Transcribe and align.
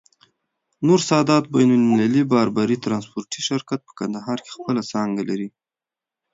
نور 0.87 0.99
سادات 1.09 1.43
بين 1.53 1.69
المللی 1.79 2.23
باربری 2.31 2.77
ترانسپورټي 2.85 3.41
شرکت، 3.49 3.79
په 3.87 3.93
کندهار 3.99 4.37
کي 4.45 4.49
خپله 4.57 4.81
څانګه 4.91 5.23
لری. 5.29 5.49